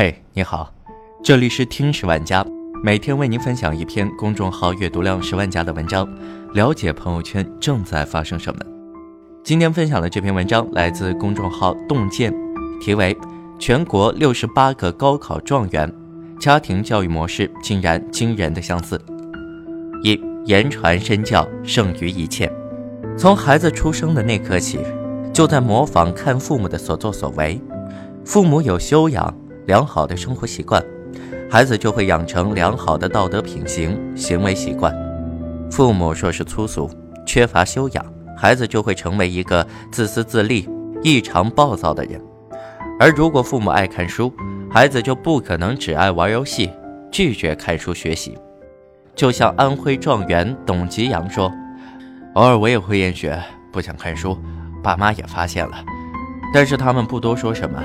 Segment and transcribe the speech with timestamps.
[0.00, 0.72] 嘿，你好，
[1.24, 2.46] 这里是听十万家，
[2.84, 6.08] 每天为您分享一篇公众号阅读量十万加的文章，
[6.54, 8.60] 了解朋友圈正在发生什么。
[9.42, 12.32] 今天分享的这篇文章来自公众号洞见，
[12.80, 13.12] 题为
[13.58, 15.92] 《全国六十八个高考状元
[16.38, 18.96] 家庭教育模式竟然惊人的相似》。
[20.04, 22.48] 一言传身教胜于一切，
[23.16, 24.78] 从孩子出生的那刻起，
[25.32, 27.60] 就在模仿看父母的所作所为，
[28.24, 29.36] 父母有修养。
[29.68, 30.82] 良好的生活习惯，
[31.50, 34.96] 孩子就会养成良好的道德品行、行为习惯。
[35.70, 36.90] 父母若是粗俗、
[37.26, 38.02] 缺乏修养，
[38.34, 40.66] 孩子就会成为一个自私自利、
[41.02, 42.18] 异常暴躁的人。
[42.98, 44.32] 而如果父母爱看书，
[44.70, 46.70] 孩子就不可能只爱玩游戏，
[47.12, 48.38] 拒绝看书学习。
[49.14, 51.52] 就像安徽状元董吉阳说
[52.32, 53.38] ：“偶尔我也会厌学，
[53.70, 54.38] 不想看书，
[54.82, 55.84] 爸妈也发现了，
[56.54, 57.78] 但是他们不多说什么。”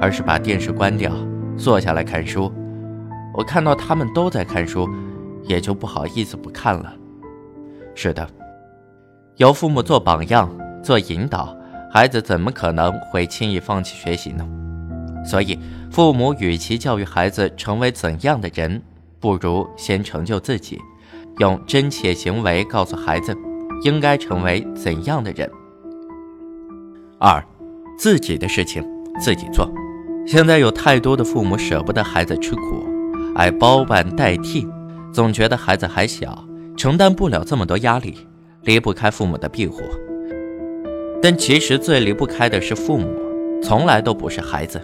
[0.00, 1.12] 而是把电视关掉，
[1.56, 2.52] 坐下来看书。
[3.34, 4.88] 我看到他们都在看书，
[5.44, 6.94] 也就不好意思不看了。
[7.94, 8.28] 是的，
[9.36, 10.50] 有父母做榜样、
[10.82, 11.56] 做引导，
[11.90, 14.46] 孩子怎么可能会轻易放弃学习呢？
[15.24, 15.58] 所以，
[15.90, 18.82] 父母与其教育孩子成为怎样的人，
[19.20, 20.80] 不如先成就自己，
[21.38, 23.36] 用真切行为告诉孩子
[23.82, 25.50] 应该成为怎样的人。
[27.18, 27.42] 二，
[27.96, 28.84] 自己的事情
[29.20, 29.70] 自己做。
[30.24, 32.86] 现在有太多的父母舍不得孩子吃苦，
[33.34, 34.66] 爱包办代替，
[35.12, 36.44] 总觉得孩子还小，
[36.76, 38.16] 承担不了这么多压力，
[38.62, 39.82] 离不开父母的庇护。
[41.20, 43.08] 但其实最离不开的是父母，
[43.62, 44.80] 从来都不是孩子。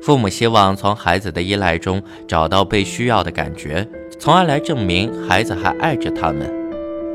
[0.00, 3.86] 父母希望从孩子的依赖中找到被需要的感觉，
[4.18, 6.48] 从而来证明孩子还爱着他们。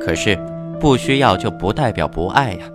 [0.01, 0.37] 可是，
[0.81, 2.65] 不需要就不代表不爱呀。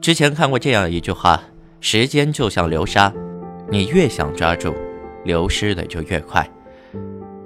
[0.00, 1.42] 之前看过这样一句话：
[1.80, 3.12] 时间就像流沙。
[3.70, 4.74] 你越想抓住，
[5.24, 6.48] 流失的就越快。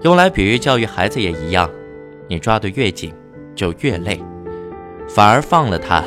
[0.02, 1.70] 用来比喻教育孩子也一样，
[2.28, 3.12] 你抓得越紧，
[3.54, 4.22] 就越累。
[5.06, 6.02] 反而放了他，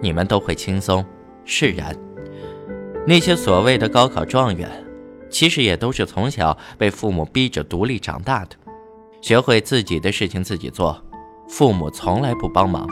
[0.00, 1.04] 你们都会轻松
[1.44, 1.94] 释然。
[3.06, 4.70] 那些所谓的高考状元，
[5.28, 8.56] 其实也都是从小被父母逼着独立长大的，
[9.20, 11.02] 学会自己的事情自己做，
[11.48, 12.88] 父母从来不帮忙。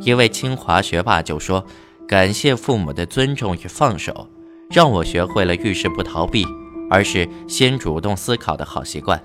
[0.00, 1.64] 一位清华学霸就说
[2.08, 4.28] ：“感谢父母的尊重与放手。”
[4.70, 6.44] 让我学会了遇事不逃避，
[6.90, 9.22] 而是先主动思考的好习惯。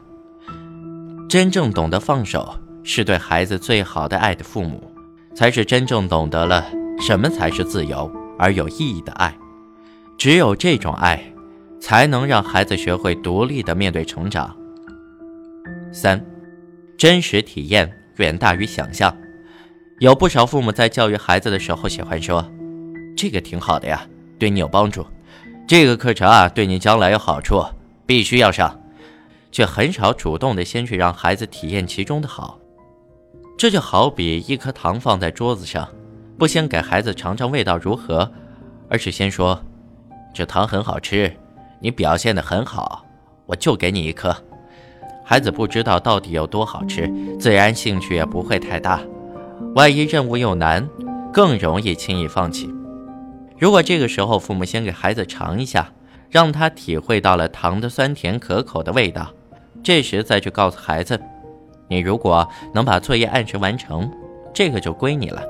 [1.28, 2.54] 真正懂得放手，
[2.84, 4.92] 是对孩子最好的爱的父母，
[5.36, 6.66] 才是真正懂得了
[7.00, 9.36] 什么才是自由而有意义的爱。
[10.18, 11.34] 只有这种爱，
[11.80, 14.56] 才能让孩子学会独立的面对成长。
[15.92, 16.24] 三，
[16.98, 19.16] 真实体验远大于想象。
[20.00, 22.46] 有不少父母在教育孩子的时候，喜欢说
[23.18, 24.06] ：“这个挺好的呀，
[24.38, 25.06] 对你有帮助。”
[25.72, 27.64] 这个课程啊，对你将来有好处，
[28.06, 28.78] 必须要上，
[29.54, 32.60] 却很少主动的先去让孩子体验其中的好。
[33.58, 35.88] 这就好比一颗糖放在桌子上，
[36.38, 38.30] 不先给孩子尝尝味道如何，
[38.90, 39.64] 而是先说
[40.36, 41.34] ：“这糖很好吃，
[41.80, 43.06] 你表现的很好，
[43.46, 44.36] 我就给你一颗。”
[45.24, 49.00] 孩子不知道到底有多好吃，自然兴趣也不会太大。
[49.74, 50.86] 万一任务又难，
[51.32, 52.70] 更容易轻易放弃。
[53.62, 55.88] 如果这个时候父母先给孩子尝一下，
[56.32, 59.32] 让他体会到了糖的酸甜可口的味道，
[59.84, 61.22] 这时再去告诉孩子，
[61.88, 64.12] 你如果能把作业按时完成，
[64.52, 65.44] 这个就归你了。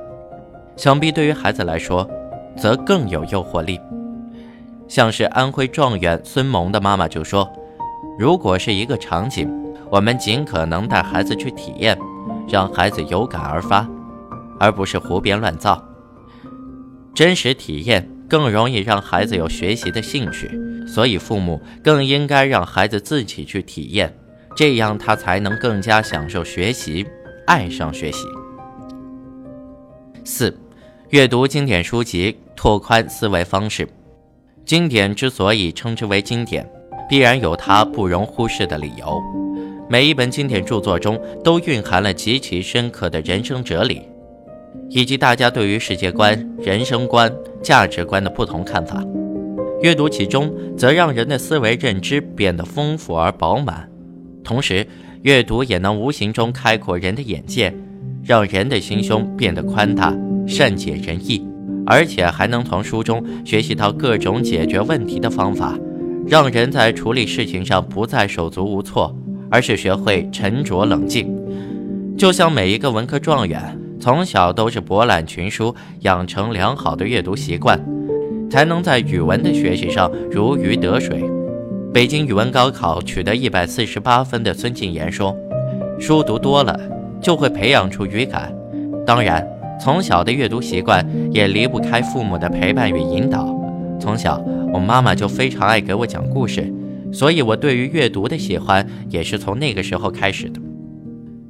[0.75, 2.05] 想必对于孩子来说，
[2.57, 3.79] 则更有诱惑力。
[4.89, 7.49] 像是安徽状元孙萌的妈妈就说
[8.19, 9.49] ：“如果是一个场景，
[9.89, 11.97] 我们尽可能带孩子去体验，
[12.49, 13.87] 让孩子有感而发，
[14.59, 15.81] 而不是胡编乱造。”
[17.13, 20.49] 真实体验更容易让孩子有学习的兴趣，
[20.87, 24.13] 所以父母更应该让孩子自己去体验，
[24.55, 27.05] 这样他才能更加享受学习，
[27.45, 28.25] 爱上学习。
[30.23, 30.57] 四，
[31.09, 33.87] 阅读经典书籍，拓宽思维方式。
[34.63, 36.65] 经典之所以称之为经典，
[37.09, 39.21] 必然有它不容忽视的理由。
[39.89, 44.03] 每一本经典著作中都蕴含了极其深刻的人生哲理。
[44.89, 47.31] 以及大家对于世界观、人生观、
[47.61, 49.03] 价值观的不同看法，
[49.81, 53.89] 阅读其中，则让人的思维认知变得丰富而饱满。
[54.43, 54.85] 同时，
[55.21, 57.73] 阅读也能无形中开阔人的眼界，
[58.23, 60.13] 让人的心胸变得宽大、
[60.47, 61.45] 善解人意，
[61.85, 65.79] 而且还能从书中学习到各种解决问题的方法，
[66.27, 69.15] 让人在处理事情上不再手足无措，
[69.49, 71.33] 而是学会沉着冷静。
[72.17, 73.80] 就像每一个文科状元。
[74.01, 77.79] 从小都是博览群书，养成良好的阅读习惯，
[78.49, 81.23] 才能在语文的学习上如鱼得水。
[81.93, 85.37] 北京语文高考取得一百四十八分的孙静言说
[86.01, 86.79] ：“书读多了
[87.21, 88.51] 就会培养出语感，
[89.05, 89.47] 当然，
[89.79, 93.45] 从小的阅读习惯也离不开父母的陪伴与引导。
[93.99, 94.43] 从小，
[94.73, 96.73] 我妈妈就非常爱给我讲故事，
[97.13, 100.60] 所以我对于阅读的喜欢也是从那个时候开始的。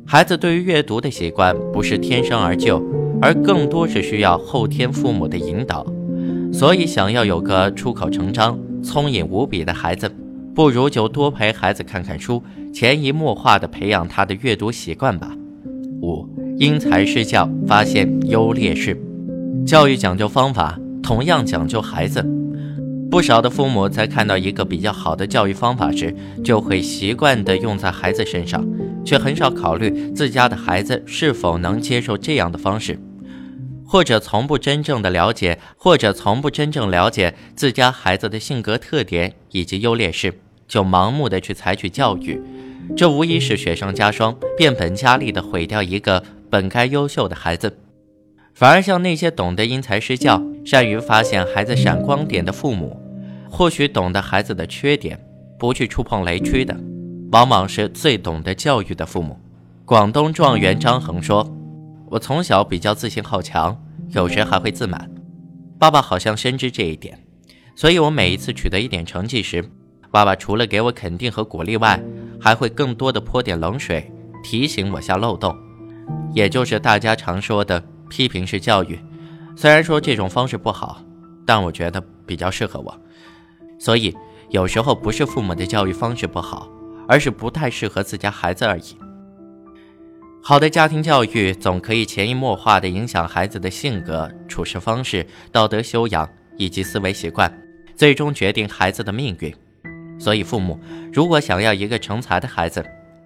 [0.06, 2.82] 孩子对于阅读的习惯不是天生而就，
[3.22, 5.86] 而更多是需要后天父母的引导。
[6.52, 10.12] 所以，想要有个出口成章、聪颖无比的孩子。”
[10.54, 12.44] 不如就多陪孩子看看书，
[12.74, 15.34] 潜移默化地培养他的阅读习惯吧。
[16.02, 16.28] 五，
[16.58, 19.02] 因材施教，发现优劣势。
[19.66, 22.22] 教育讲究方法，同样讲究孩子。
[23.10, 26.14] 不少的父母在看到一个比较好的教育方法时，
[26.44, 28.62] 就会习惯地用在孩子身上，
[29.04, 33.00] 却很少考虑自家的孩子是否能接受这样的方式。
[33.86, 40.34] 或者从不真正的了解，或者从不真正了解自家孩子的性格特点以及优劣势，
[40.66, 42.42] 就盲目的去采取教育，
[42.96, 47.78] 这无疑是雪上加霜，变本加厉的毁掉一个本该优秀的孩子。
[48.54, 52.98] 反而像那些懂得因材施教、善于发现孩子闪光点的父母，
[53.50, 55.20] 或许懂得孩子的缺点，
[55.60, 56.78] 不去触碰雷区的，
[57.32, 59.40] 往往是最懂得教育的父母。
[59.86, 61.50] 广东状元张衡说。
[62.12, 65.10] 我从小比较自信好强，有时还会自满。
[65.80, 67.18] 爸爸好像深知这一点，
[67.74, 69.64] 所以我每一次取得一点成绩时，
[70.12, 72.04] 爸爸除了给我肯定和鼓励外，
[72.38, 74.12] 还会更多的泼点冷水，
[74.44, 75.56] 提醒我下漏洞，
[76.34, 79.00] 也就是大家常说的批评式教育。
[79.56, 81.02] 虽然说这种方式不好，
[81.46, 82.94] 但我觉得比较适合我。
[83.80, 84.14] 所以
[84.50, 86.68] 有时候不是父母的教育方式不好，
[87.12, 88.96] 而是不太适合自家孩子而已。
[90.42, 97.52] 好的家庭教育总可以潜移默化地影响孩子的性格、处事方式、道德修养以及思维习惯，
[97.98, 99.54] 最终决定孩子的命运。
[100.18, 100.80] 所以，父母
[101.12, 102.82] 如果想要一个成才的孩子，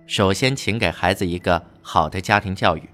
[0.08, 2.90] 首先请给孩子一个好的家庭教育。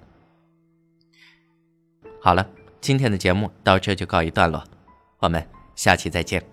[2.22, 2.46] 好了，
[2.82, 4.62] 今天的节目到这就告一段落，
[5.20, 5.42] 我们
[5.74, 6.51] 下期再见。